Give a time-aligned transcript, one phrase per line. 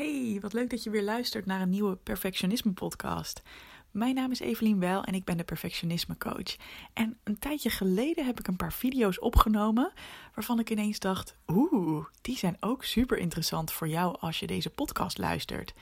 [0.00, 3.42] Hey, wat leuk dat je weer luistert naar een nieuwe Perfectionisme podcast.
[3.90, 6.56] Mijn naam is Evelien Wel en ik ben de Perfectionisme coach.
[6.92, 9.92] En een tijdje geleden heb ik een paar video's opgenomen
[10.34, 14.70] waarvan ik ineens dacht: oeh, die zijn ook super interessant voor jou als je deze
[14.70, 15.72] podcast luistert.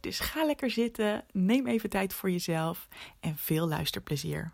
[0.00, 2.88] Dus ga lekker zitten, neem even tijd voor jezelf
[3.20, 4.52] en veel luisterplezier.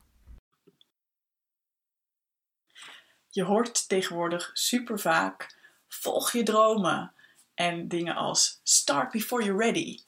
[3.29, 5.57] Je hoort tegenwoordig super vaak:
[5.89, 7.13] volg je dromen.
[7.55, 9.99] En dingen als start before you're ready.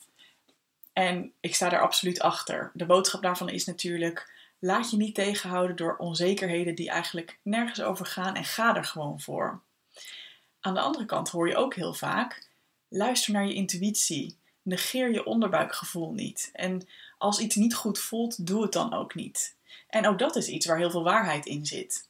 [0.92, 2.70] En ik sta daar absoluut achter.
[2.74, 8.06] De boodschap daarvan is natuurlijk: laat je niet tegenhouden door onzekerheden die eigenlijk nergens over
[8.06, 9.60] gaan en ga er gewoon voor.
[10.60, 12.48] Aan de andere kant hoor je ook heel vaak:
[12.88, 14.36] luister naar je intuïtie.
[14.62, 16.50] Negeer je onderbuikgevoel niet.
[16.52, 16.88] En
[17.18, 19.56] als iets niet goed voelt, doe het dan ook niet.
[19.88, 22.08] En ook dat is iets waar heel veel waarheid in zit.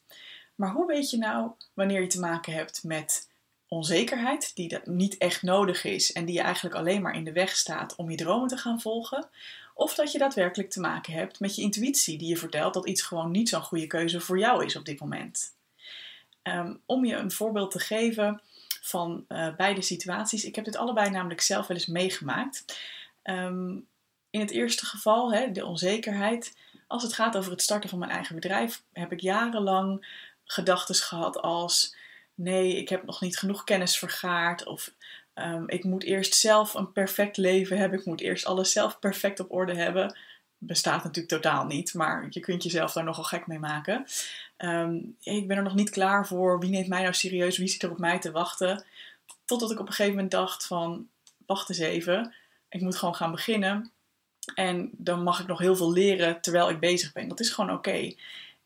[0.55, 3.29] Maar hoe weet je nou wanneer je te maken hebt met
[3.75, 7.31] onzekerheid, die dat niet echt nodig is en die je eigenlijk alleen maar in de
[7.31, 9.27] weg staat om je dromen te gaan volgen.
[9.73, 13.01] Of dat je daadwerkelijk te maken hebt met je intuïtie, die je vertelt dat iets
[13.01, 15.53] gewoon niet zo'n goede keuze voor jou is op dit moment.
[16.41, 18.41] Ehm, om je een voorbeeld te geven
[18.81, 20.45] van uh, beide situaties.
[20.45, 22.65] Ik heb dit allebei namelijk zelf wel eens meegemaakt.
[23.21, 23.69] Ehm,
[24.29, 26.57] in het eerste geval, hè, de onzekerheid.
[26.87, 30.07] Als het gaat over het starten van mijn eigen bedrijf, heb ik jarenlang
[30.45, 31.95] gedachten gehad als
[32.35, 34.65] nee, ik heb nog niet genoeg kennis vergaard.
[34.65, 34.93] Of
[35.35, 37.99] um, ik moet eerst zelf een perfect leven hebben.
[37.99, 40.17] Ik moet eerst alles zelf perfect op orde hebben.
[40.57, 44.05] Bestaat natuurlijk totaal niet, maar je kunt jezelf daar nogal gek mee maken.
[44.57, 46.59] Um, ik ben er nog niet klaar voor.
[46.59, 47.57] Wie neemt mij nou serieus?
[47.57, 48.85] Wie zit er op mij te wachten?
[49.45, 51.07] Totdat ik op een gegeven moment dacht van,
[51.45, 52.33] wacht eens even.
[52.69, 53.91] Ik moet gewoon gaan beginnen.
[54.55, 57.27] En dan mag ik nog heel veel leren terwijl ik bezig ben.
[57.27, 58.13] Dat is gewoon oké.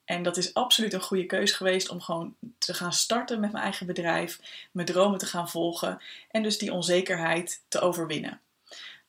[0.09, 3.63] En dat is absoluut een goede keuze geweest om gewoon te gaan starten met mijn
[3.63, 4.39] eigen bedrijf,
[4.71, 8.41] mijn dromen te gaan volgen en dus die onzekerheid te overwinnen.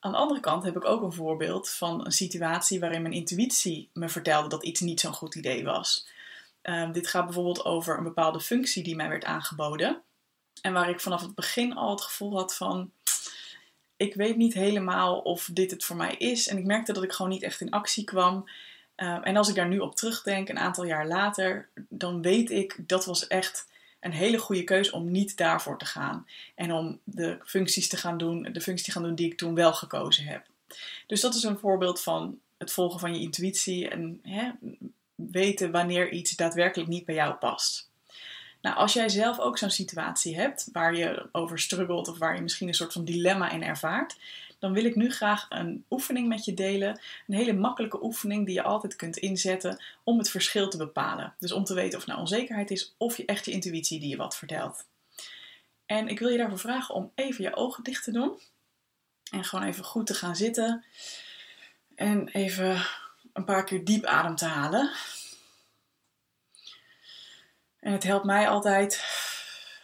[0.01, 3.89] Aan de andere kant heb ik ook een voorbeeld van een situatie waarin mijn intuïtie
[3.93, 6.07] me vertelde dat iets niet zo'n goed idee was.
[6.63, 10.03] Um, dit gaat bijvoorbeeld over een bepaalde functie die mij werd aangeboden.
[10.63, 12.93] En waar ik vanaf het begin al het gevoel had van,
[13.97, 16.49] ik weet niet helemaal of dit het voor mij is.
[16.49, 18.49] En ik merkte dat ik gewoon niet echt in actie kwam.
[19.01, 22.77] Ehm, en als ik daar nu op terugdenk, een aantal jaar later, dan weet ik
[22.87, 23.69] dat was echt
[24.01, 26.27] een hele goede keuze om niet daarvoor te gaan.
[26.55, 29.55] En om de functies te gaan doen, de functie te gaan doen die ik toen
[29.55, 30.47] wel gekozen heb.
[31.07, 34.51] Dus dat is een voorbeeld van het volgen van je intuïtie en hè,
[35.15, 37.90] weten wanneer iets daadwerkelijk niet bij jou past.
[38.61, 42.43] Nou, als jij zelf ook zo'n situatie hebt waar je over struggelt of waar je
[42.43, 44.17] misschien een soort van dilemma in ervaart,
[44.59, 47.01] dan wil ik nu graag een oefening met je delen.
[47.27, 51.35] Een hele makkelijke oefening die je altijd kunt inzetten om het verschil te bepalen.
[51.39, 54.09] Dus om te weten of het nou onzekerheid is of je echt je intuïtie die
[54.09, 54.85] je wat vertelt.
[55.87, 58.41] En ik wil je daarvoor vragen om even je ogen dicht te doen.
[59.31, 60.85] En gewoon even goed te gaan zitten.
[61.95, 62.87] En even
[63.33, 64.91] een paar keer diep adem te halen.
[67.81, 69.05] En het helpt mij altijd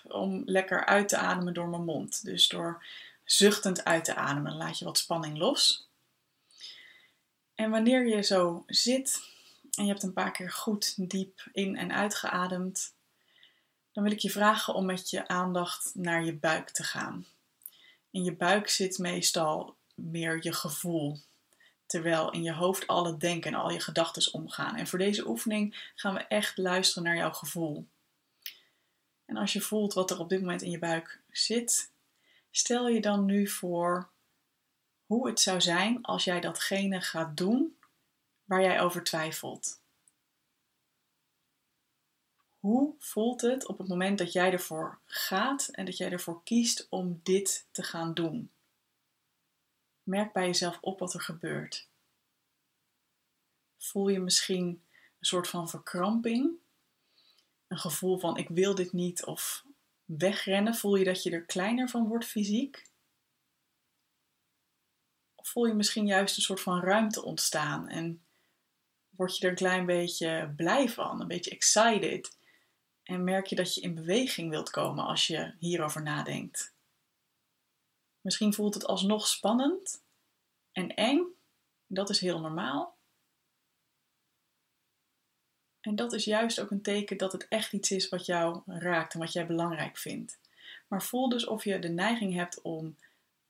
[0.03, 2.25] om lekker uit te ademen door mijn mond.
[2.25, 2.85] Dus door
[3.25, 4.57] zuchtend uit te ademen.
[4.57, 5.89] laat je wat spanning los.
[7.55, 9.21] En wanneer je zo zit
[9.77, 12.95] en je hebt een paar keer goed diep in en uitgeademd,
[13.93, 17.27] dan wil ik je vragen om met je aandacht naar je buik te gaan.
[18.11, 21.19] In je buik zit meestal meer je gevoel,
[21.87, 24.77] terwijl in je hoofd al het denken en al je gedachten omgaan.
[24.77, 27.87] En voor deze oefening gaan we echt luisteren naar jouw gevoel.
[29.25, 31.95] En als je voelt wat er op dit moment in je buik zit,
[32.57, 34.11] Stel je dan nu voor
[35.07, 37.79] hoe het zou zijn als jij datgene gaat doen
[38.45, 39.81] waar jij over twijfelt.
[42.59, 46.87] Hoe voelt het op het moment dat jij ervoor gaat en dat jij ervoor kiest
[46.91, 48.51] om dit te gaan doen?
[50.07, 51.89] Merk bij jezelf op wat er gebeurt.
[53.79, 56.53] Voel je misschien een soort van verkramping?
[57.67, 59.65] Een gevoel van ik wil dit niet of
[60.05, 60.75] wegrennen?
[60.75, 62.87] Voel je dat je er kleiner van wordt fysiek?
[65.35, 68.25] Of voel je misschien juist een soort van ruimte ontstaan en
[69.09, 72.39] word je er een klein beetje blij van, een beetje excited?
[73.03, 76.75] En merk je dat je in beweging wilt komen als je hierover nadenkt?
[78.27, 80.05] Misschien voelt het alsnog spannend
[80.77, 81.25] en eng.
[81.87, 82.97] Dat is heel normaal.
[85.81, 89.15] En dat is juist ook een teken dat het echt iets is wat jou raakt
[89.15, 90.39] en wat jij belangrijk vindt.
[90.89, 92.97] Maar voel dus of je de neiging hebt om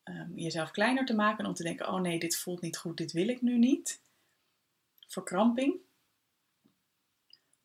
[0.04, 2.96] um, jezelf kleiner te maken en om te denken: oh nee, dit voelt niet goed,
[2.96, 4.00] dit wil ik nu niet.
[5.06, 5.80] Verkramping.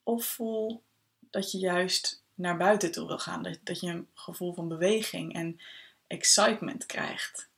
[0.03, 0.83] Of voel
[1.19, 5.59] dat je juist naar buiten toe wil gaan, dat je een gevoel van beweging en
[6.07, 7.49] excitement krijgt.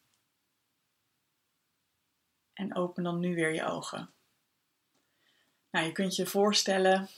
[2.53, 4.09] En open dan nu weer je ogen.
[5.71, 7.09] Nou, je kunt je voorstellen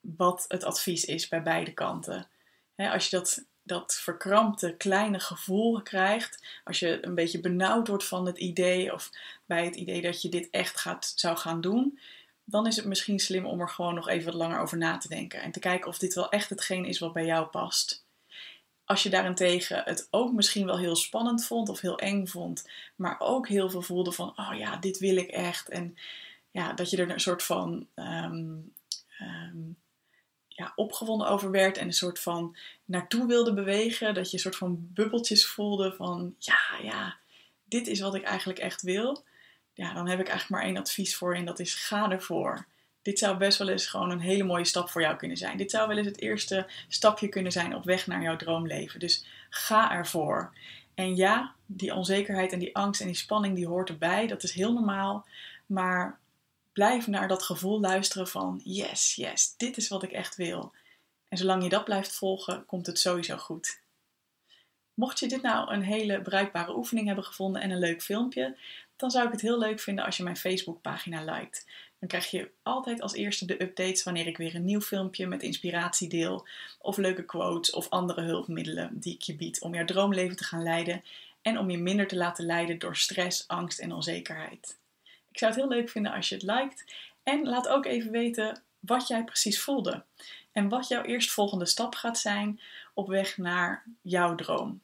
[0.00, 2.28] wat het advies is bij beide kanten.
[2.76, 8.26] als je dat, dat verkrampte kleine gevoel krijgt, als je een beetje benauwd wordt van
[8.26, 9.10] het idee of
[9.46, 11.98] bij het idee dat je dit echt gaat, zou gaan doen,
[12.44, 15.08] dan is het misschien slim om er gewoon nog even wat langer over na te
[15.08, 18.04] denken en te kijken of dit wel echt hetgeen is wat bij jou past.
[18.90, 23.16] Als je daarentegen het ook misschien wel heel spannend vond of heel eng vond, maar
[23.18, 25.68] ook heel veel voelde van, oh ja, dit wil ik echt.
[25.68, 25.96] En
[26.50, 28.54] ja, dat je er een soort van ehm,
[29.18, 29.58] ehm,
[30.48, 34.14] ja, opgewonden over werd en een soort van naartoe wilde bewegen.
[34.14, 37.16] Dat je een soort van bubbeltjes voelde van, ja, ja,
[37.64, 39.24] dit is wat ik eigenlijk echt wil.
[39.74, 42.66] Ja, dan heb ik eigenlijk maar één advies voor en dat is ga ervoor
[43.02, 45.56] dit zou best wel eens gewoon een hele mooie stap voor jou kunnen zijn.
[45.56, 49.00] Dit zou wel eens het eerste stapje kunnen zijn op weg naar jouw droomleven.
[49.00, 50.54] Dus ga ervoor.
[50.94, 54.26] En ja, die onzekerheid en die angst en die spanning die hoort erbij.
[54.26, 55.26] Dat is heel normaal.
[55.66, 56.18] Maar
[56.72, 60.72] blijf naar dat gevoel luisteren van yes, yes, dit is wat ik echt wil.
[61.28, 63.80] En zolang je dat blijft volgen, komt het sowieso goed.
[64.94, 68.58] Mocht je dit nou een hele bruikbare oefening hebben gevonden en een leuk filmpje,
[68.96, 71.66] dan zou ik het heel leuk vinden als je mijn Facebookpagina liked.
[72.00, 75.42] Dan krijg je altijd als eerste de updates wanneer ik weer een nieuw filmpje met
[75.42, 76.46] inspiratie deel,
[76.78, 80.62] of leuke quotes of andere hulpmiddelen die ik je bied om jouw droomleven te gaan
[80.62, 81.04] leiden
[81.42, 84.78] en om je minder te laten leiden door stress, angst en onzekerheid.
[85.30, 86.84] Ik zou het heel leuk vinden als je het liked
[87.22, 90.04] en laat ook even weten wat jij precies voelde
[90.52, 92.60] en wat jouw eerstvolgende stap gaat zijn
[92.94, 94.80] op weg naar jouw droom.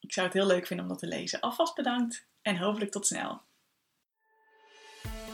[0.00, 1.40] Ik zou het heel leuk vinden om dat te lezen.
[1.40, 3.40] Alvast bedankt en hopelijk tot snel.